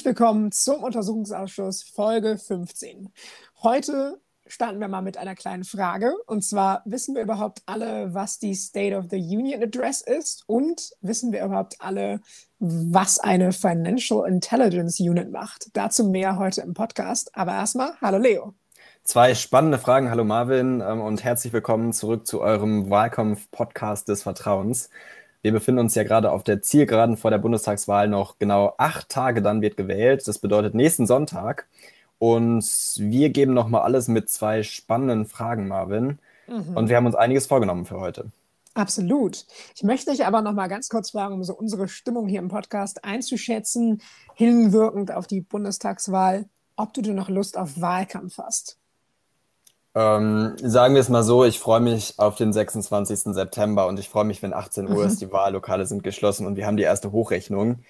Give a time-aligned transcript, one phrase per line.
[0.00, 3.10] Herzlich willkommen zum Untersuchungsausschuss Folge 15.
[3.62, 6.14] Heute starten wir mal mit einer kleinen Frage.
[6.26, 10.44] Und zwar, wissen wir überhaupt alle, was die State of the Union Address ist?
[10.46, 12.22] Und wissen wir überhaupt alle,
[12.60, 15.68] was eine Financial Intelligence Unit macht?
[15.74, 17.36] Dazu mehr heute im Podcast.
[17.36, 18.54] Aber erstmal, hallo Leo.
[19.04, 20.08] Zwei spannende Fragen.
[20.08, 24.88] Hallo Marvin ähm, und herzlich willkommen zurück zu eurem Wahlkampf-Podcast des Vertrauens.
[25.42, 29.40] Wir befinden uns ja gerade auf der Zielgeraden vor der Bundestagswahl noch genau acht Tage,
[29.40, 30.26] dann wird gewählt.
[30.28, 31.66] Das bedeutet nächsten Sonntag.
[32.18, 32.64] Und
[32.98, 36.18] wir geben nochmal alles mit zwei spannenden Fragen, Marvin.
[36.46, 36.76] Mhm.
[36.76, 38.30] Und wir haben uns einiges vorgenommen für heute.
[38.74, 39.46] Absolut.
[39.74, 42.48] Ich möchte dich aber noch mal ganz kurz fragen, um so unsere Stimmung hier im
[42.48, 44.02] Podcast einzuschätzen,
[44.34, 46.46] hinwirkend auf die Bundestagswahl,
[46.76, 48.79] ob du denn noch Lust auf Wahlkampf hast.
[49.94, 53.34] Ähm, sagen wir es mal so, ich freue mich auf den 26.
[53.34, 55.26] September und ich freue mich, wenn 18 Uhr ist, mhm.
[55.26, 57.80] die Wahllokale sind geschlossen und wir haben die erste Hochrechnung.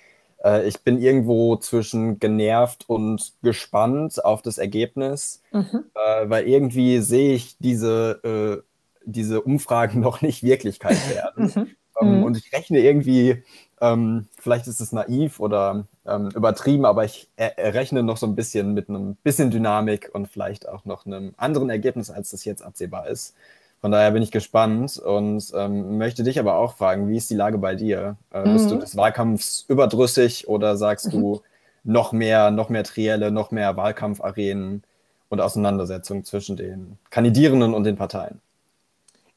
[0.42, 5.84] Äh, ich bin irgendwo zwischen genervt und gespannt auf das Ergebnis, mhm.
[5.94, 8.62] äh, weil irgendwie sehe ich diese, äh,
[9.04, 11.52] diese Umfragen noch nicht Wirklichkeit werden.
[11.54, 11.70] Mhm.
[12.00, 12.24] Ähm, mhm.
[12.24, 13.42] Und ich rechne irgendwie,
[13.80, 18.74] ähm, vielleicht ist es naiv oder ähm, übertrieben, aber ich rechne noch so ein bisschen
[18.74, 23.06] mit einem bisschen Dynamik und vielleicht auch noch einem anderen Ergebnis, als das jetzt absehbar
[23.06, 23.34] ist.
[23.80, 27.34] Von daher bin ich gespannt und ähm, möchte dich aber auch fragen, wie ist die
[27.34, 28.16] Lage bei dir?
[28.30, 28.52] Äh, mhm.
[28.52, 31.10] Bist du des Wahlkampfs überdrüssig oder sagst mhm.
[31.12, 31.42] du
[31.82, 34.82] noch mehr, noch mehr Trielle, noch mehr Wahlkampfarenen
[35.30, 38.42] und Auseinandersetzungen zwischen den Kandidierenden und den Parteien?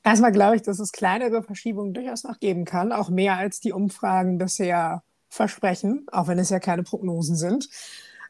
[0.03, 3.71] Erstmal glaube ich, dass es kleinere Verschiebungen durchaus noch geben kann, auch mehr als die
[3.71, 7.69] Umfragen bisher versprechen, auch wenn es ja keine Prognosen sind.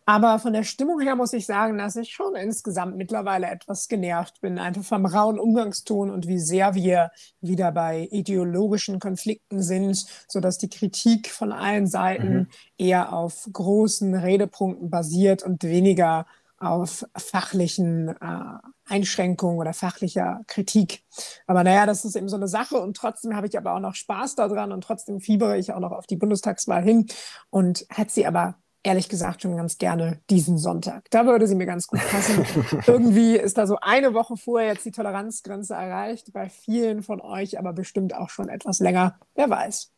[0.06, 4.42] Aber von der Stimmung her muss ich sagen, dass ich schon insgesamt mittlerweile etwas genervt
[4.42, 10.58] bin, einfach vom rauen Umgangston und wie sehr wir wieder bei ideologischen Konflikten sind, sodass
[10.58, 12.48] die Kritik von allen Seiten mhm.
[12.78, 16.26] eher auf großen Redepunkten basiert und weniger
[16.58, 21.04] auf fachlichen äh, Einschränkungen oder fachlicher Kritik.
[21.48, 23.96] Aber naja, das ist eben so eine Sache und trotzdem habe ich aber auch noch
[23.96, 27.08] Spaß daran und trotzdem fiebere ich auch noch auf die Bundestagswahl hin
[27.50, 31.10] und hätte sie aber ehrlich gesagt schon ganz gerne diesen Sonntag.
[31.10, 32.46] Da würde sie mir ganz gut passen.
[32.88, 37.58] Irgendwie ist da so eine Woche vorher jetzt die Toleranzgrenze erreicht, bei vielen von euch
[37.58, 39.92] aber bestimmt auch schon etwas länger, wer weiß.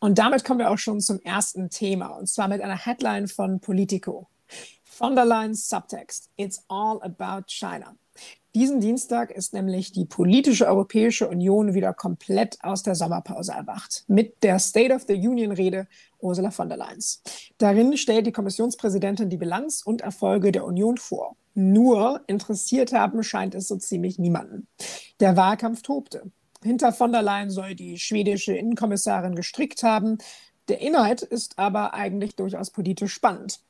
[0.00, 3.60] Und damit kommen wir auch schon zum ersten Thema, und zwar mit einer Headline von
[3.60, 4.28] Politico.
[4.90, 6.30] Von der Line Subtext.
[6.36, 7.94] It's all about China.
[8.54, 14.04] Diesen Dienstag ist nämlich die politische Europäische Union wieder komplett aus der Sommerpause erwacht.
[14.08, 15.86] Mit der State of the Union-Rede
[16.18, 16.98] Ursula von der Leyen.
[17.58, 21.36] Darin stellt die Kommissionspräsidentin die Bilanz und Erfolge der Union vor.
[21.54, 24.66] Nur interessiert haben scheint es so ziemlich niemanden.
[25.20, 26.30] Der Wahlkampf tobte.
[26.62, 30.18] Hinter von der Leyen soll die schwedische Innenkommissarin gestrickt haben.
[30.68, 33.60] Der Inhalt ist aber eigentlich durchaus politisch spannend.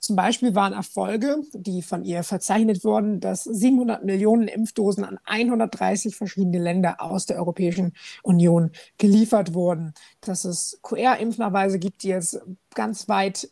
[0.00, 6.16] Zum Beispiel waren Erfolge, die von ihr verzeichnet wurden, dass 700 Millionen Impfdosen an 130
[6.16, 9.92] verschiedene Länder aus der Europäischen Union geliefert wurden.
[10.22, 12.40] Dass es QR-Impfnachweise gibt, die jetzt
[12.74, 13.50] ganz weit,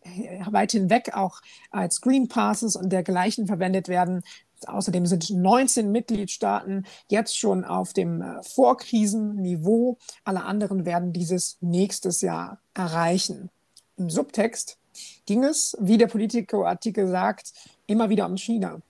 [0.51, 4.23] weit hinweg auch als Green Passes und dergleichen verwendet werden.
[4.67, 9.99] Außerdem sind 19 Mitgliedstaaten jetzt schon auf dem äh, Vorkrisenniveau.
[10.25, 13.51] Alle anderen werden dieses nächstes Jahr erreichen.
[13.97, 14.79] Im Subtext
[15.27, 17.53] ging es, wie der Politico-Artikel sagt,
[17.87, 18.81] immer wieder um China.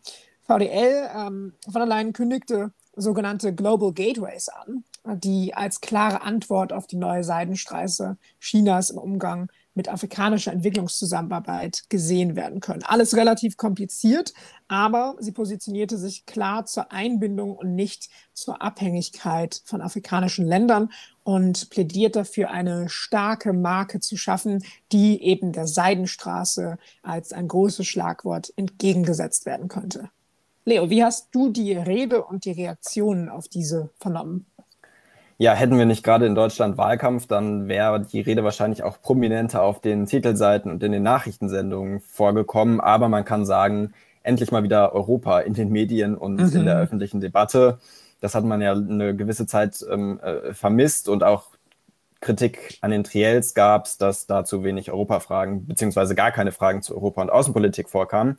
[0.44, 4.84] VDL ähm, von Leyen kündigte sogenannte Global Gateways an,
[5.19, 12.34] die als klare Antwort auf die neue Seidenstraße Chinas im Umgang mit afrikanischer Entwicklungszusammenarbeit gesehen
[12.34, 12.82] werden können.
[12.82, 14.34] Alles relativ kompliziert,
[14.66, 20.90] aber sie positionierte sich klar zur Einbindung und nicht zur Abhängigkeit von afrikanischen Ländern
[21.22, 27.86] und plädiert dafür, eine starke Marke zu schaffen, die eben der Seidenstraße als ein großes
[27.86, 30.10] Schlagwort entgegengesetzt werden könnte.
[30.64, 34.46] Leo, wie hast du die Rede und die Reaktionen auf diese vernommen?
[35.40, 39.62] Ja, hätten wir nicht gerade in Deutschland Wahlkampf, dann wäre die Rede wahrscheinlich auch prominenter
[39.62, 42.81] auf den Titelseiten und in den Nachrichtensendungen vorgekommen.
[42.81, 43.94] Aber man kann sagen,
[44.25, 46.56] endlich mal wieder Europa in den Medien und mhm.
[46.56, 47.79] in der öffentlichen Debatte.
[48.20, 51.50] Das hat man ja eine gewisse Zeit ähm, äh, vermisst und auch
[52.20, 56.82] Kritik an den Triels gab es, dass da zu wenig Europafragen beziehungsweise gar keine Fragen
[56.82, 58.38] zu Europa- und Außenpolitik vorkamen.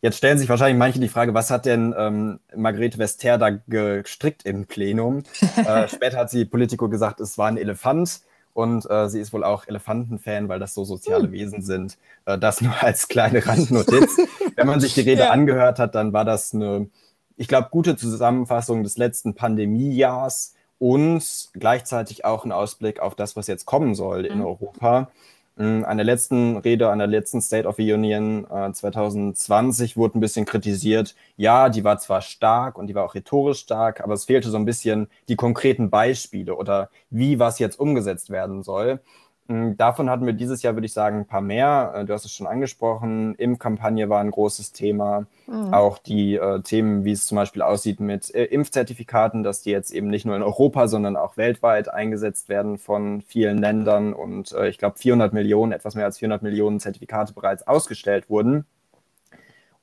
[0.00, 4.44] Jetzt stellen sich wahrscheinlich manche die Frage, was hat denn ähm, Margrethe Vester da gestrickt
[4.44, 5.24] im Plenum?
[5.56, 8.20] äh, später hat sie Politico gesagt, es war ein Elefant
[8.54, 11.32] und äh, sie ist wohl auch Elefantenfan, weil das so soziale hm.
[11.32, 11.98] Wesen sind.
[12.26, 14.16] Äh, das nur als kleine Randnotiz.
[14.56, 15.30] Wenn man sich die Rede ja.
[15.30, 16.88] angehört hat, dann war das eine,
[17.36, 23.48] ich glaube, gute Zusammenfassung des letzten Pandemiejahrs und gleichzeitig auch ein Ausblick auf das, was
[23.48, 24.46] jetzt kommen soll in mhm.
[24.46, 25.10] Europa.
[25.58, 30.20] An der letzten Rede, an der letzten State of the Union äh, 2020 wurde ein
[30.20, 31.16] bisschen kritisiert.
[31.36, 34.56] Ja, die war zwar stark und die war auch rhetorisch stark, aber es fehlte so
[34.56, 39.00] ein bisschen die konkreten Beispiele oder wie was jetzt umgesetzt werden soll.
[39.48, 41.92] Hm, davon hatten wir dieses Jahr, würde ich sagen, ein paar mehr.
[41.94, 43.34] Äh, du hast es schon angesprochen.
[43.36, 45.26] Impfkampagne war ein großes Thema.
[45.46, 45.72] Mhm.
[45.72, 49.90] Auch die äh, Themen, wie es zum Beispiel aussieht mit äh, Impfzertifikaten, dass die jetzt
[49.90, 54.12] eben nicht nur in Europa, sondern auch weltweit eingesetzt werden von vielen Ländern.
[54.12, 58.66] Und äh, ich glaube, 400 Millionen, etwas mehr als 400 Millionen Zertifikate bereits ausgestellt wurden.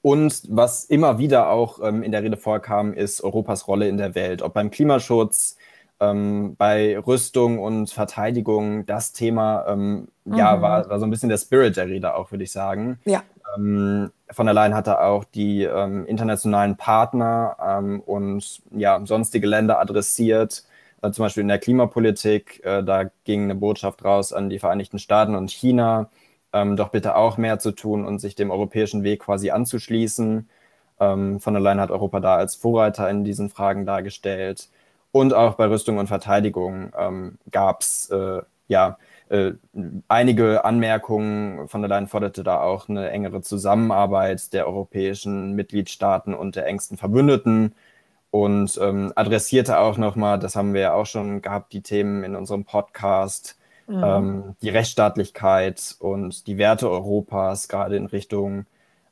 [0.04, 4.14] Und was immer wieder auch ähm, in der Rede vorkam, ist Europas Rolle in der
[4.14, 5.58] Welt, ob beim Klimaschutz,
[6.00, 10.36] ähm, bei Rüstung und Verteidigung das Thema, ähm, mhm.
[10.36, 13.00] ja, war, war so ein bisschen der Spirit der Rede auch, würde ich sagen.
[13.06, 13.24] Ja.
[13.56, 19.80] Ähm, von der Leyen hatte auch die ähm, internationalen Partner ähm, und ja, sonstige Länder
[19.80, 20.66] adressiert,
[21.02, 22.64] äh, zum Beispiel in der Klimapolitik.
[22.66, 26.10] Äh, da ging eine Botschaft raus an die Vereinigten Staaten und China,
[26.52, 30.50] ähm, doch bitte auch mehr zu tun und sich dem europäischen Weg quasi anzuschließen.
[30.98, 34.70] von der Leyen hat Europa da als Vorreiter in diesen Fragen dargestellt.
[35.16, 38.98] Und auch bei Rüstung und Verteidigung ähm, gab es äh, ja
[39.30, 39.54] äh,
[40.10, 41.70] einige Anmerkungen.
[41.70, 46.98] Von der Leyen forderte da auch eine engere Zusammenarbeit der europäischen Mitgliedstaaten und der engsten
[46.98, 47.76] Verbündeten
[48.30, 52.36] und ähm, adressierte auch nochmal, das haben wir ja auch schon gehabt, die Themen in
[52.36, 53.58] unserem Podcast,
[53.88, 54.04] mhm.
[54.04, 58.66] ähm, die Rechtsstaatlichkeit und die Werte Europas, gerade in Richtung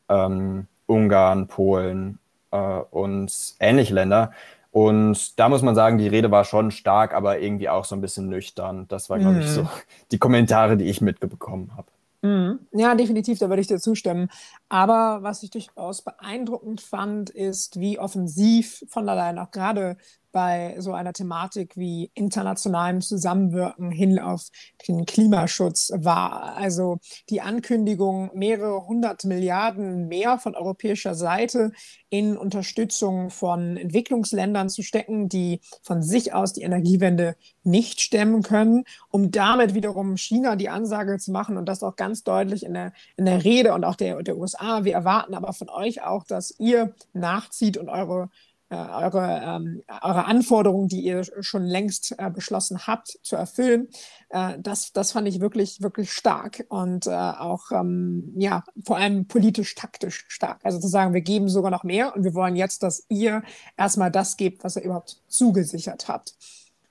[0.09, 2.19] ähm, Ungarn, Polen
[2.51, 4.33] äh, und ähnliche Länder.
[4.74, 8.02] Und da muss man sagen, die Rede war schon stark, aber irgendwie auch so ein
[8.02, 8.88] bisschen nüchtern.
[8.88, 9.42] Das war, glaube mm.
[9.42, 9.68] ich, so mhm.
[10.12, 11.92] die Kommentare, die ich mitbekommen habe.
[12.28, 12.60] Mm.
[12.72, 14.30] Ja, definitiv, da würde ich dir zustimmen.
[14.70, 19.96] Aber was ich durchaus beeindruckend fand, ist, wie offensiv von der Leyen auch gerade
[20.33, 24.50] bei so einer Thematik wie internationalem Zusammenwirken hin auf
[24.88, 26.57] den Klimaschutz war.
[26.57, 26.97] Also
[27.30, 31.71] die Ankündigung, mehrere hundert Milliarden mehr von europäischer Seite
[32.09, 38.83] in Unterstützung von Entwicklungsländern zu stecken, die von sich aus die Energiewende nicht stemmen können,
[39.09, 42.91] um damit wiederum China die Ansage zu machen und das auch ganz deutlich in der,
[43.18, 44.83] in der Rede und auch der, der USA.
[44.83, 48.29] Wir erwarten aber von euch auch, dass ihr nachzieht und eure
[48.74, 53.90] eure, ähm, eure Anforderungen, die ihr schon längst äh, beschlossen habt, zu erfüllen.
[54.30, 59.28] Äh, das, das fand ich wirklich, wirklich stark und äh, auch, ähm, ja, vor allem
[59.28, 60.60] politisch-taktisch stark.
[60.64, 63.44] Also zu sagen, wir geben sogar noch mehr und wir wollen jetzt, dass ihr
[63.78, 66.36] erstmal das gebt, was ihr überhaupt zugesichert habt.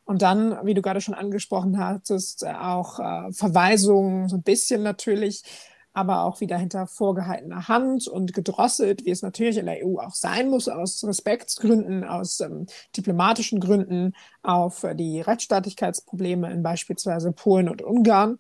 [0.05, 4.83] Und dann, wie du gerade schon angesprochen hattest, äh, auch äh, Verweisungen, so ein bisschen
[4.83, 5.43] natürlich
[5.93, 10.15] aber auch wieder hinter vorgehaltener Hand und gedrosselt, wie es natürlich in der EU auch
[10.15, 12.67] sein muss, aus Respektsgründen, aus ähm,
[12.97, 18.39] diplomatischen Gründen, auf äh, die Rechtsstaatlichkeitsprobleme in beispielsweise Polen und Ungarn.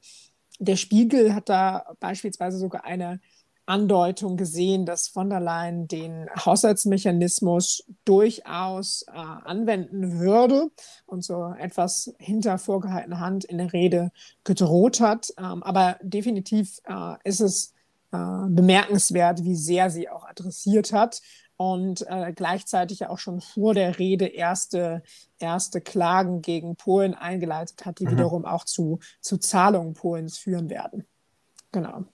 [0.58, 3.20] Der Spiegel hat da beispielsweise sogar eine
[3.72, 10.70] Andeutung gesehen, dass von der Leyen den Haushaltsmechanismus durchaus äh, anwenden würde
[11.06, 14.12] und so etwas hinter vorgehaltener Hand in der Rede
[14.44, 15.32] gedroht hat.
[15.38, 17.72] Ähm, aber definitiv äh, ist es
[18.12, 21.22] äh, bemerkenswert, wie sehr sie auch adressiert hat
[21.56, 25.02] und äh, gleichzeitig ja auch schon vor der Rede erste,
[25.38, 28.10] erste Klagen gegen Polen eingeleitet hat, die mhm.
[28.10, 31.06] wiederum auch zu, zu Zahlungen Polens führen werden.
[31.72, 32.05] Genau.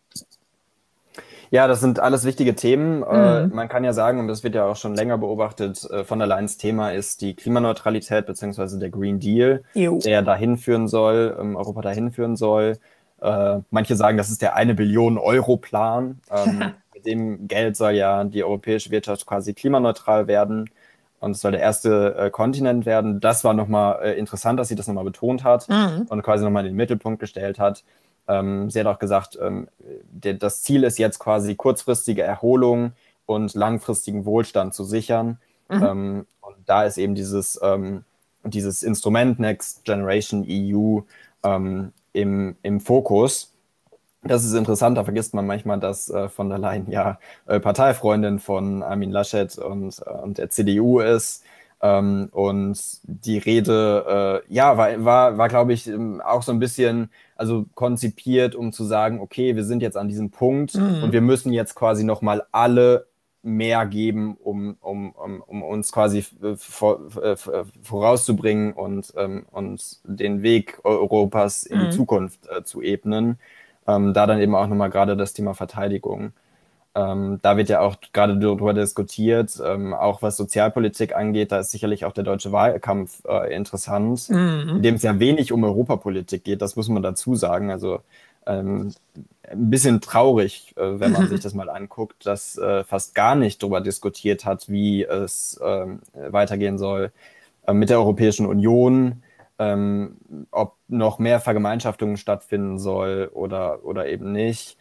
[1.51, 3.03] Ja, das sind alles wichtige Themen.
[3.03, 3.55] Äh, mhm.
[3.55, 6.29] man kann ja sagen, und das wird ja auch schon länger beobachtet, äh, von der
[6.29, 9.99] Leyen's Thema ist die Klimaneutralität beziehungsweise der Green Deal, jo.
[9.99, 12.79] der dahin führen soll, ähm, Europa dahin führen soll.
[13.21, 16.21] Äh, manche sagen, das ist der eine Billion Euro Plan.
[16.31, 20.69] Ähm, mit dem Geld soll ja die europäische Wirtschaft quasi klimaneutral werden
[21.21, 23.21] und es soll der erste Kontinent werden.
[23.21, 26.07] Das war nochmal interessant, dass sie das nochmal betont hat mhm.
[26.09, 27.83] und quasi nochmal in den Mittelpunkt gestellt hat.
[28.29, 29.69] Ähm, sie hat auch gesagt, ähm,
[30.11, 32.93] der, das Ziel ist jetzt quasi kurzfristige Erholung
[33.27, 35.39] und langfristigen Wohlstand zu sichern.
[35.69, 35.83] Mhm.
[35.83, 38.05] Ähm, und da ist eben dieses, ähm,
[38.45, 41.01] dieses Instrument Next Generation EU
[41.43, 43.53] ähm, im, im Fokus.
[44.23, 48.41] Das ist interessant, da vergisst man manchmal, dass äh, von der Leyen ja äh, Parteifreundin
[48.41, 51.45] von Armin Laschet und, äh, und der CDU ist.
[51.81, 56.59] Ähm, und die Rede, äh, ja, war, war, war glaube ich, ähm, auch so ein
[56.59, 61.05] bisschen, also konzipiert, um zu sagen, okay, wir sind jetzt an diesem Punkt mhm.
[61.05, 63.07] und wir müssen jetzt quasi nochmal alle
[63.43, 66.25] mehr geben, um, um, um, um uns quasi
[66.57, 67.01] vor,
[67.83, 71.85] vorauszubringen und, ähm, und den Weg Europas in mhm.
[71.85, 73.39] die Zukunft äh, zu ebnen.
[73.87, 76.33] Ähm, da dann eben auch nochmal gerade das Thema Verteidigung.
[76.99, 81.71] Ähm, da wird ja auch gerade darüber diskutiert, ähm, auch was Sozialpolitik angeht, da ist
[81.71, 84.69] sicherlich auch der deutsche Wahlkampf äh, interessant, mhm.
[84.77, 87.71] in dem es ja wenig um Europapolitik geht, das muss man dazu sagen.
[87.71, 88.01] Also
[88.47, 88.93] ähm,
[89.49, 93.63] ein bisschen traurig, äh, wenn man sich das mal anguckt, dass äh, fast gar nicht
[93.63, 97.13] darüber diskutiert hat, wie es ähm, weitergehen soll
[97.67, 99.23] äh, mit der Europäischen Union,
[99.61, 100.17] ähm,
[100.51, 104.79] ob noch mehr Vergemeinschaftungen stattfinden soll oder, oder eben nicht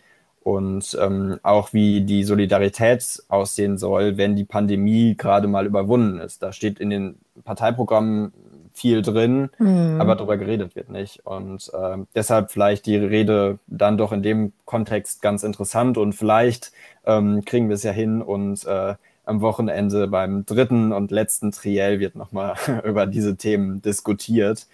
[0.48, 6.42] und ähm, auch wie die Solidarität aussehen soll, wenn die Pandemie gerade mal überwunden ist.
[6.42, 8.32] Da steht in den Parteiprogrammen
[8.72, 10.00] viel drin, mhm.
[10.00, 11.26] aber darüber geredet wird nicht.
[11.26, 16.72] Und äh, deshalb vielleicht die Rede dann doch in dem Kontext ganz interessant und vielleicht
[17.06, 22.00] ähm, kriegen wir es ja hin und äh, am Wochenende beim dritten und letzten Triell
[22.00, 24.66] wird nochmal über diese Themen diskutiert.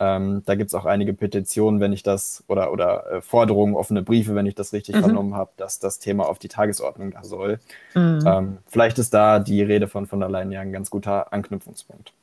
[0.00, 4.02] Ähm, da gibt es auch einige Petitionen, wenn ich das, oder, oder äh, Forderungen, offene
[4.02, 5.00] Briefe, wenn ich das richtig mhm.
[5.00, 7.60] vernommen habe, dass das Thema auf die Tagesordnung da soll.
[7.94, 8.24] Mhm.
[8.26, 12.14] Ähm, vielleicht ist da die Rede von von der Leyen ja ein ganz guter Anknüpfungspunkt.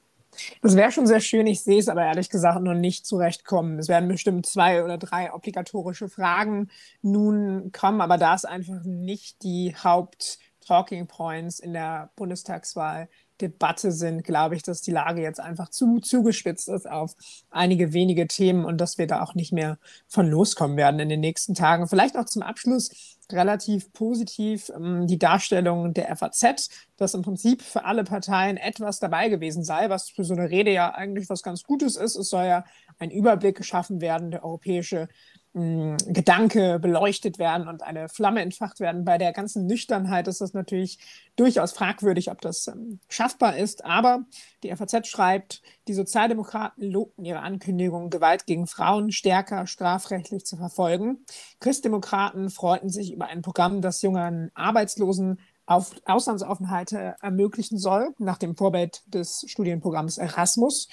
[0.61, 1.47] Das wäre schon sehr schön.
[1.47, 3.79] Ich sehe es aber ehrlich gesagt noch nicht zurechtkommen.
[3.79, 6.69] Es werden bestimmt zwei oder drei obligatorische Fragen
[7.01, 13.07] nun kommen, aber da ist einfach nicht die Haupt-Talking Points in der Bundestagswahl
[13.41, 17.15] Debatte sind, glaube ich, dass die Lage jetzt einfach zu zugespitzt ist auf
[17.49, 19.77] einige wenige Themen und dass wir da auch nicht mehr
[20.07, 21.87] von loskommen werden in den nächsten Tagen.
[21.87, 27.85] Vielleicht noch zum Abschluss relativ positiv ähm, die Darstellung der FAZ, dass im Prinzip für
[27.85, 31.63] alle Parteien etwas dabei gewesen sei, was für so eine Rede ja eigentlich was ganz
[31.63, 32.15] Gutes ist.
[32.15, 32.65] Es soll ja
[32.99, 35.09] ein Überblick geschaffen werden, der europäische
[35.57, 39.05] Gedanke beleuchtet werden und eine Flamme entfacht werden.
[39.05, 40.99] Bei der ganzen Nüchternheit ist das natürlich
[41.35, 43.83] durchaus fragwürdig, ob das ähm, schaffbar ist.
[43.83, 44.25] Aber
[44.63, 51.25] die FAZ schreibt, die Sozialdemokraten lobten ihre Ankündigung, Gewalt gegen Frauen stärker strafrechtlich zu verfolgen.
[51.59, 58.55] Christdemokraten freuten sich über ein Programm, das jungen Arbeitslosen auf Auslandsaufenthalte ermöglichen soll, nach dem
[58.55, 60.87] Vorbild des Studienprogramms Erasmus.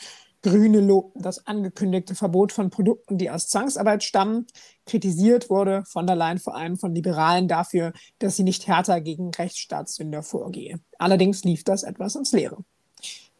[0.44, 4.46] Grüne lobten das angekündigte Verbot von Produkten, die aus Zwangsarbeit stammen.
[4.84, 9.30] Kritisiert wurde von der Leyen vor allem von Liberalen dafür, dass sie nicht härter gegen
[9.30, 10.80] Rechtsstaatssünder vorgehe.
[10.98, 12.58] Allerdings lief das etwas ins Leere.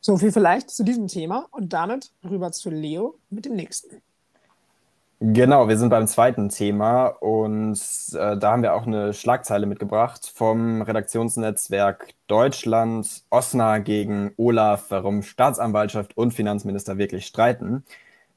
[0.01, 4.01] So viel vielleicht zu diesem Thema und damit rüber zu Leo mit dem nächsten.
[5.27, 7.81] Genau, wir sind beim zweiten Thema und
[8.13, 15.23] äh, da haben wir auch eine Schlagzeile mitgebracht vom Redaktionsnetzwerk Deutschland, Osna gegen Olaf, warum
[15.23, 17.85] Staatsanwaltschaft und Finanzminister wirklich streiten.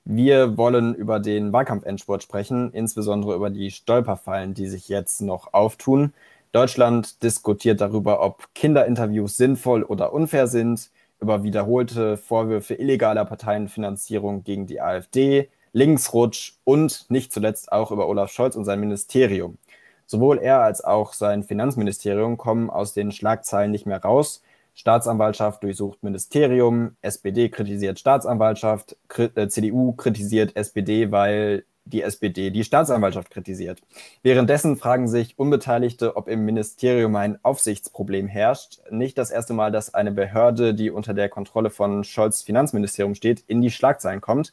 [0.06, 6.14] Wir wollen über den Wahlkampfendsport sprechen, insbesondere über die Stolperfallen, die sich jetzt noch auftun.
[6.54, 10.90] Deutschland diskutiert darüber, ob Kinderinterviews sinnvoll oder unfair sind,
[11.20, 18.32] über wiederholte Vorwürfe illegaler Parteienfinanzierung gegen die AfD, Linksrutsch und nicht zuletzt auch über Olaf
[18.32, 19.60] Scholz und sein Ministerium.
[20.08, 24.42] Sowohl er als auch sein Finanzministerium kommen aus den Schlagzeilen nicht mehr raus.
[24.74, 33.30] Staatsanwaltschaft durchsucht Ministerium, SPD kritisiert Staatsanwaltschaft, äh, CDU kritisiert SPD, weil die SPD die Staatsanwaltschaft
[33.30, 33.80] kritisiert.
[34.24, 38.80] Währenddessen fragen sich Unbeteiligte, ob im Ministerium ein Aufsichtsproblem herrscht.
[38.90, 43.44] Nicht das erste Mal, dass eine Behörde, die unter der Kontrolle von Scholz Finanzministerium steht,
[43.48, 44.52] in die Schlagzeilen kommt.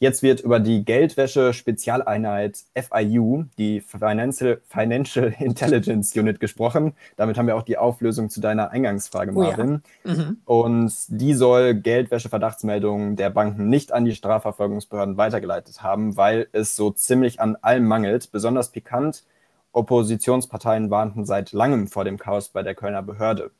[0.00, 6.94] Jetzt wird über die Geldwäsche-Spezialeinheit FIU, die Financial, Financial Intelligence Unit, gesprochen.
[7.16, 9.82] Damit haben wir auch die Auflösung zu deiner Eingangsfrage, Marvin.
[10.04, 10.14] Oh ja.
[10.14, 10.36] mhm.
[10.44, 16.90] Und die soll Geldwäsche-Verdachtsmeldungen der Banken nicht an die Strafverfolgungsbehörden weitergeleitet haben, weil es so
[16.90, 18.32] ziemlich an allem mangelt.
[18.32, 19.24] Besonders pikant,
[19.72, 23.50] Oppositionsparteien warnten seit langem vor dem Chaos bei der Kölner Behörde.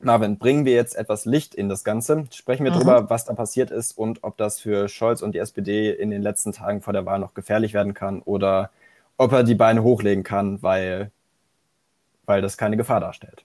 [0.00, 2.26] Marvin, bringen wir jetzt etwas Licht in das Ganze.
[2.32, 2.76] Sprechen wir mhm.
[2.76, 6.22] darüber, was da passiert ist und ob das für Scholz und die SPD in den
[6.22, 8.70] letzten Tagen vor der Wahl noch gefährlich werden kann oder
[9.16, 11.10] ob er die Beine hochlegen kann, weil,
[12.26, 13.44] weil das keine Gefahr darstellt.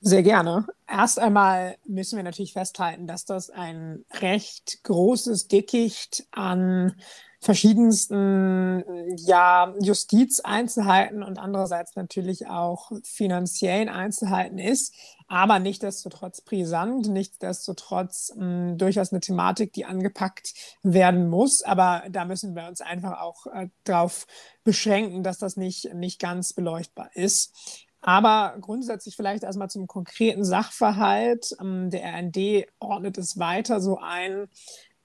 [0.00, 0.66] Sehr gerne.
[0.88, 6.94] Erst einmal müssen wir natürlich festhalten, dass das ein recht großes Dickicht an
[7.40, 8.84] verschiedensten
[9.16, 14.94] ja, Justizeinzelheiten und andererseits natürlich auch finanziellen Einzelheiten ist,
[15.28, 21.62] aber nichtsdestotrotz brisant, nichtsdestotrotz mh, hm, durchaus eine Thematik, die angepackt werden muss.
[21.62, 24.26] Aber da müssen wir uns einfach auch äh, darauf
[24.62, 27.86] beschränken, dass das nicht, nicht ganz beleuchtbar ist.
[28.00, 31.56] Aber grundsätzlich vielleicht erstmal zum konkreten Sachverhalt.
[31.60, 34.46] Ähm, der RND ordnet es weiter so ein,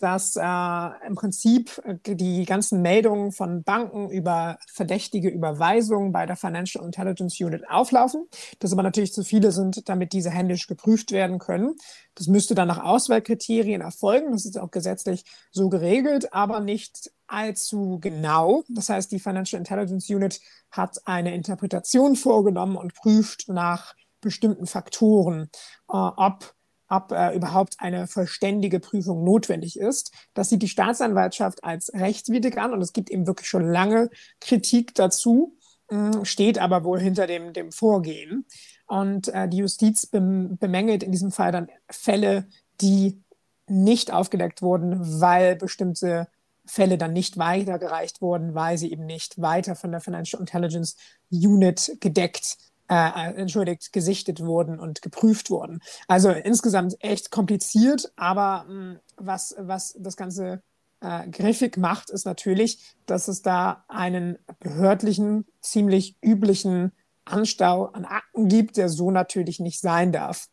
[0.01, 6.36] dass äh, im Prinzip äh, die ganzen Meldungen von Banken über verdächtige Überweisungen bei der
[6.36, 8.27] Financial Intelligence Unit auflaufen,
[8.60, 11.75] dass aber natürlich zu viele sind, damit diese händisch geprüft werden können.
[12.15, 18.00] Das müsste dann nach Auswahlkriterien erfolgen, das ist auch gesetzlich so geregelt, aber nicht allzu
[18.01, 18.63] genau.
[18.70, 20.41] Das heißt, die Financial Intelligence Unit
[20.72, 25.50] hat eine Interpretation vorgenommen und prüft nach bestimmten Faktoren,
[25.89, 26.53] äh, ob
[26.91, 30.12] ob äh, überhaupt eine vollständige Prüfung notwendig ist.
[30.33, 34.10] Das sieht die Staatsanwaltschaft als rechtswidrig an und es gibt eben wirklich schon lange
[34.41, 35.57] Kritik dazu,
[35.89, 38.45] hm, steht aber wohl hinter dem, dem Vorgehen.
[38.88, 42.48] Und äh, die Justiz bemängelt in diesem Fall dann Fälle,
[42.81, 43.24] die
[43.67, 46.27] nicht aufgedeckt wurden, weil bestimmte
[46.65, 50.98] Fälle dann nicht weitergereicht wurden, weil sie eben nicht weiter von der Financial Intelligence
[51.31, 52.57] Unit gedeckt,
[52.91, 55.79] äh, entschuldigt, gesichtet wurden und geprüft wurden.
[56.10, 60.62] Also insgesamt echt kompliziert, aber mh, hm, was, was das Ganze
[61.00, 66.91] äh, griffig macht, ist natürlich, dass es da einen behördlichen, ziemlich üblichen
[67.24, 70.50] Anstau an Akten gibt, der so natürlich nicht sein darf.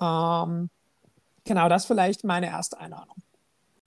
[0.00, 0.70] Ähm,
[1.42, 3.16] genau, das vielleicht meine erste Einordnung.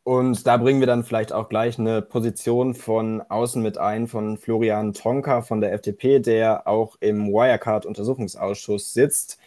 [0.08, 4.38] Und da bringen wir dann vielleicht auch gleich eine Position von außen mit ein, von
[4.38, 9.38] Florian Tonka von der FDP, der auch im Wirecard-Untersuchungsausschuss sitzt.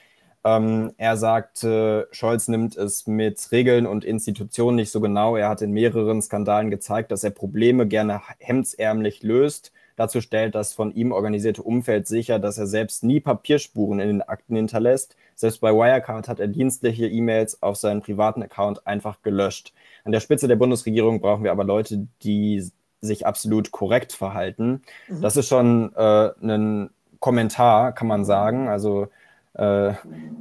[0.45, 5.35] Ähm, er sagt, äh, Scholz nimmt es mit Regeln und Institutionen nicht so genau.
[5.35, 10.73] Er hat in mehreren Skandalen gezeigt, dass er Probleme gerne hemdsärmlich löst Dazu stellt das
[10.73, 15.15] von ihm organisierte Umfeld sicher, dass er selbst nie Papierspuren in den Akten hinterlässt.
[15.35, 19.75] Selbst bei Wirecard hat er dienstliche E-Mails auf seinen privaten Account einfach gelöscht.
[20.05, 24.83] An der Spitze der Bundesregierung brauchen wir aber Leute, die sich absolut korrekt verhalten.
[25.09, 25.23] Mhm.
[25.23, 28.69] Das ist schon äh, ein Kommentar, kann man sagen.
[28.69, 29.09] Also
[29.55, 29.95] äh,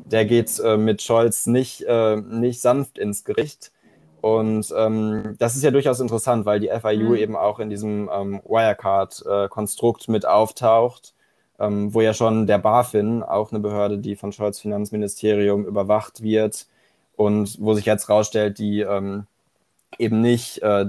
[0.05, 3.71] der geht äh, mit Scholz nicht, äh, nicht sanft ins Gericht.
[4.21, 7.15] Und ähm, das ist ja durchaus interessant, weil die FIU mhm.
[7.15, 11.13] eben auch in diesem ähm, Wirecard-Konstrukt äh, mit auftaucht,
[11.59, 16.67] ähm, wo ja schon der BaFin, auch eine Behörde, die von Scholz Finanzministerium überwacht wird
[17.15, 19.25] und wo sich jetzt rausstellt, die ähm,
[19.97, 20.85] eben nicht äh,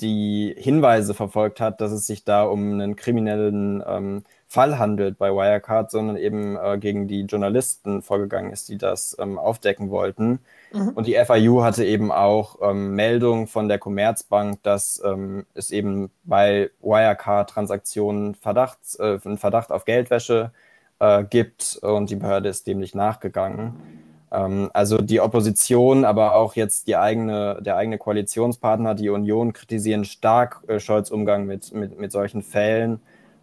[0.00, 5.30] die Hinweise verfolgt hat, dass es sich da um einen kriminellen ähm, Fall handelt bei
[5.30, 10.40] Wirecard, sondern eben äh, gegen die Journalisten vorgegangen ist, die das ähm, aufdecken wollten.
[10.72, 10.90] Mhm.
[10.90, 16.10] Und die FIU hatte eben auch ähm, Meldungen von der Commerzbank, dass ähm, es eben
[16.24, 20.50] bei Wirecard-Transaktionen Verdachts, äh, einen Verdacht auf Geldwäsche
[20.98, 24.11] äh, gibt und die Behörde ist dem nicht nachgegangen.
[24.32, 30.04] Ähm, also die Opposition, aber auch jetzt die eigene, der eigene Koalitionspartner, die Union, kritisieren
[30.04, 33.00] stark äh, Scholz Umgang mit, mit, mit solchen Fällen.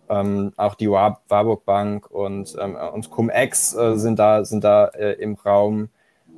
[0.10, 5.14] Ähm, auch die Warburg Bank und, ähm, und Cum-Ex äh, sind da, sind da äh,
[5.14, 5.90] im Raum,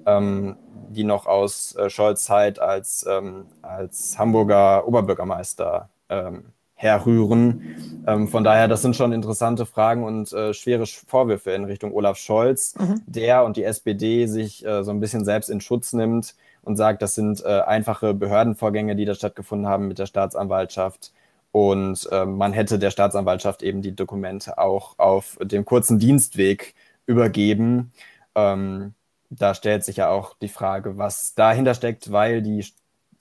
[0.05, 0.57] ähm,
[0.89, 8.03] die noch aus äh, Scholz Zeit als, ähm, als Hamburger Oberbürgermeister ähm, herrühren.
[8.07, 12.17] Ähm, von daher, das sind schon interessante Fragen und äh, schwere Vorwürfe in Richtung Olaf
[12.17, 13.01] Scholz, mhm.
[13.05, 17.01] der und die SPD sich äh, so ein bisschen selbst in Schutz nimmt und sagt,
[17.01, 21.11] das sind äh, einfache Behördenvorgänge, die da stattgefunden haben mit der Staatsanwaltschaft
[21.51, 26.73] und äh, man hätte der Staatsanwaltschaft eben die Dokumente auch auf dem kurzen Dienstweg
[27.05, 27.91] übergeben.
[28.35, 28.93] Ähm,
[29.29, 32.65] da stellt sich ja auch die Frage, was dahinter steckt, weil die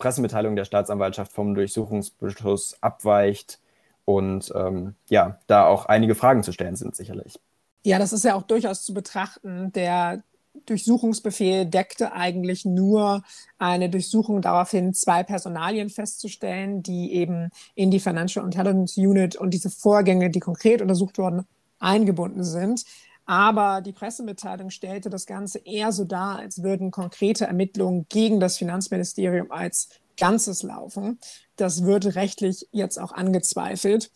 [0.00, 3.60] Pressemitteilung der Staatsanwaltschaft vom Durchsuchungsbeschluss abweicht
[4.04, 7.38] und ähm, ja, da auch einige Fragen zu stellen sind sicherlich.
[7.84, 9.72] Ja, das ist ja auch durchaus zu betrachten.
[9.72, 10.24] Der
[10.66, 13.22] Durchsuchungsbefehl deckte eigentlich nur
[13.58, 19.70] eine Durchsuchung daraufhin, zwei Personalien festzustellen, die eben in die Financial Intelligence Unit und diese
[19.70, 21.46] Vorgänge, die konkret untersucht wurden,
[21.78, 22.84] eingebunden sind.
[23.30, 28.58] Aber die Pressemitteilung stellte das Ganze eher so dar, als würden konkrete Ermittlungen gegen das
[28.58, 31.20] Finanzministerium als Ganzes laufen.
[31.54, 34.10] Das wird rechtlich jetzt auch angezweifelt.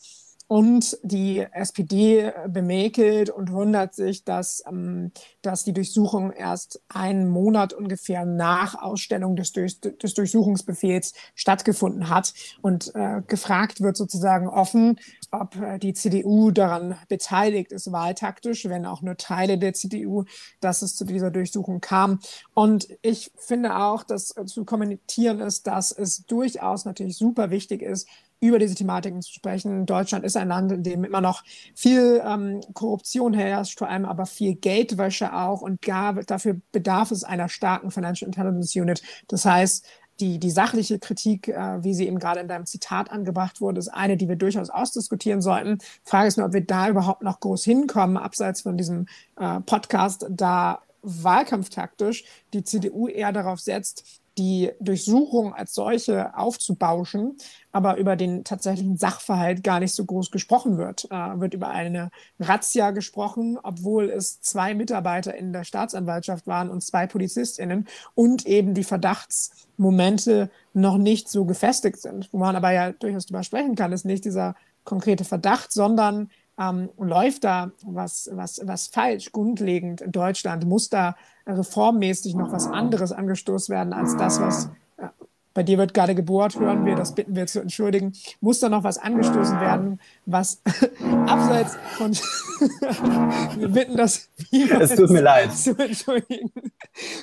[0.46, 7.72] Und die SPD bemäkelt und wundert sich, dass, ähm, dass die Durchsuchung erst einen Monat
[7.72, 12.34] ungefähr nach Ausstellung des, Durch des Durchsuchungsbefehls stattgefunden hat.
[12.60, 18.84] Und äh, gefragt wird sozusagen offen, ob äh, die CDU daran beteiligt ist, wahltaktisch, wenn
[18.84, 20.24] auch nur Teile der CDU,
[20.60, 22.20] dass es zu dieser Durchsuchung kam.
[22.52, 27.82] Und ich finde auch, dass äh, zu kommentieren ist, dass es durchaus natürlich super wichtig
[27.82, 28.08] ist,
[28.44, 29.86] über diese Thematiken zu sprechen.
[29.86, 31.42] Deutschland ist ein Land, in dem immer noch
[31.74, 35.62] viel ähm, Korruption herrscht, vor allem aber viel Geldwäsche auch.
[35.62, 39.02] Und gar, dafür bedarf es einer starken Financial Intelligence Unit.
[39.28, 39.86] Das heißt,
[40.20, 43.88] die, die sachliche Kritik, äh, wie sie eben gerade in deinem Zitat angebracht wurde, ist
[43.88, 45.78] eine, die wir durchaus ausdiskutieren sollten.
[46.04, 50.26] Frage ist nur, ob wir da überhaupt noch groß hinkommen, abseits von diesem äh, Podcast,
[50.28, 57.36] da wahlkampftaktisch die CDU eher darauf setzt, die Durchsuchung als solche aufzubauschen,
[57.72, 61.08] aber über den tatsächlichen Sachverhalt gar nicht so groß gesprochen wird.
[61.10, 66.82] Äh, wird über eine Razzia gesprochen, obwohl es zwei Mitarbeiter in der Staatsanwaltschaft waren und
[66.82, 72.28] zwei PolizistInnen und eben die Verdachtsmomente noch nicht so gefestigt sind.
[72.32, 76.90] Wo man aber ja durchaus drüber sprechen kann, ist nicht dieser konkrete Verdacht, sondern ähm,
[76.98, 80.66] läuft da was, was, was falsch, grundlegend in Deutschland?
[80.66, 85.08] Muss da reformmäßig noch was anderes angestoßen werden als das, was äh,
[85.54, 88.12] bei dir wird gerade gebohrt, hören wir, das bitten wir zu entschuldigen.
[88.40, 90.60] Muss da noch was angestoßen werden, was
[91.26, 92.12] abseits von.
[93.56, 94.28] wir bitten das.
[94.50, 95.52] Es tut mir leid.
[95.54, 96.50] Zu entschuldigen.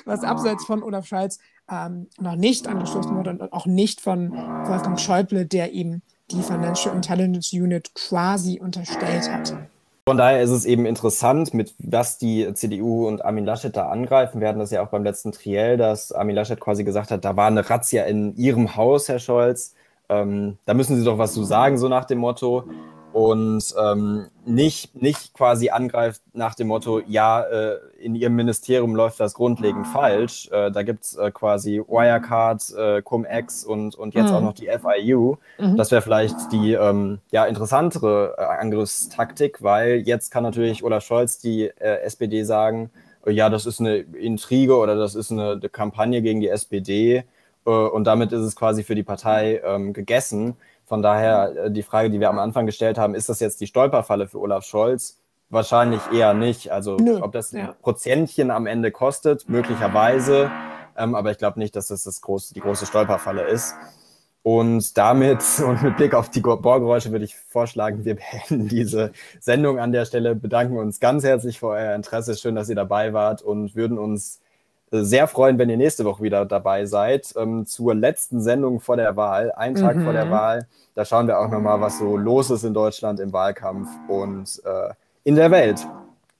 [0.06, 1.38] Was abseits von Olaf Scholz
[1.70, 6.00] ähm, noch nicht angestoßen wurde und auch nicht von Wolfgang Schäuble, der ihm
[6.32, 9.54] die Financial Intelligence Unit quasi unterstellt hat.
[10.04, 14.40] Von daher ist es eben interessant, mit was die CDU und Armin Laschet da angreifen.
[14.40, 17.36] Wir hatten das ja auch beim letzten Triell, dass Armin Laschet quasi gesagt hat, da
[17.36, 19.74] war eine Razzia in Ihrem Haus, Herr Scholz.
[20.08, 22.64] Ähm, da müssen Sie doch was zu sagen, so nach dem Motto
[23.12, 29.20] und ähm, nicht, nicht quasi angreift nach dem Motto, ja, äh, in Ihrem Ministerium läuft
[29.20, 30.48] das grundlegend falsch.
[30.50, 34.36] Äh, da gibt es äh, quasi Wirecard, äh, Cum-Ex und, und jetzt mhm.
[34.36, 35.36] auch noch die FIU.
[35.58, 35.76] Mhm.
[35.76, 41.38] Das wäre vielleicht die ähm, ja, interessantere äh, Angriffstaktik, weil jetzt kann natürlich Olaf Scholz
[41.38, 42.90] die äh, SPD sagen,
[43.26, 47.22] ja, das ist eine Intrige oder das ist eine, eine Kampagne gegen die SPD
[47.62, 50.56] und damit ist es quasi für die Partei ähm, gegessen.
[50.92, 53.66] Von daher äh, die Frage, die wir am Anfang gestellt haben, ist das jetzt die
[53.66, 55.16] Stolperfalle für Olaf Scholz?
[55.48, 56.70] Wahrscheinlich eher nicht.
[56.70, 57.74] Also Nö, ob das ja.
[57.80, 60.50] Prozentchen am Ende kostet, möglicherweise.
[60.94, 63.74] Ähm, aber ich glaube nicht, dass das, das große, die große Stolperfalle ist.
[64.42, 68.16] Und damit und mit Blick auf die Bohrgeräusche würde ich vorschlagen, wir
[68.50, 72.36] beenden diese Sendung an der Stelle, bedanken uns ganz herzlich für euer Interesse.
[72.36, 74.41] Schön, dass ihr dabei wart und würden uns
[74.92, 79.16] sehr freuen, wenn ihr nächste Woche wieder dabei seid ähm, zur letzten Sendung vor der
[79.16, 80.04] Wahl, einen Tag mhm.
[80.04, 80.30] vor der mhm.
[80.30, 80.68] Wahl.
[80.94, 84.92] Da schauen wir auch nochmal, was so los ist in Deutschland im Wahlkampf und äh,
[85.24, 85.86] in der Welt.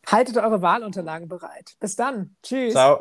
[0.07, 1.77] Haltet eure Wahlunterlagen bereit.
[1.81, 2.37] Bis dann.
[2.43, 2.75] Tschüss.
[2.75, 3.01] Ciao.